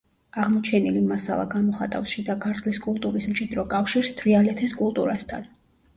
აღმოჩენილი 0.43 1.03
მასალა 1.09 1.43
გამოხატავს 1.51 2.13
შიდა 2.15 2.37
ქართლის 2.45 2.81
კულტურის 2.89 3.29
მჭიდრო 3.35 3.67
კავშირს 3.75 4.11
თრიალეთის 4.23 4.75
კულტურასთან. 4.81 5.51